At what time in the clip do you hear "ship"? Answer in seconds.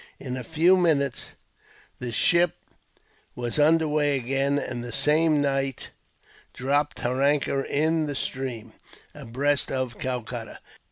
2.11-2.55